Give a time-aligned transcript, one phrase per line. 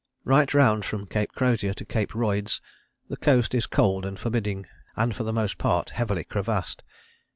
[0.35, 2.59] "Right round from Cape Crozier to Cape Royds
[3.07, 6.81] the coast is cold and forbidding, and for the most part heavily crevassed.